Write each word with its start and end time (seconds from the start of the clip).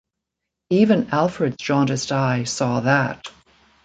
Even 0.71 1.09
Alfred's 1.11 1.57
jaundiced 1.57 2.11
eye 2.11 2.45
saw 2.45 2.79
that. 2.79 3.27